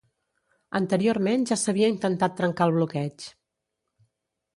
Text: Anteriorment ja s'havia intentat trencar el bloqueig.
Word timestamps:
Anteriorment 0.77 1.43
ja 1.51 1.57
s'havia 1.63 1.89
intentat 1.95 2.33
trencar 2.39 2.67
el 2.71 2.73
bloqueig. 2.79 3.27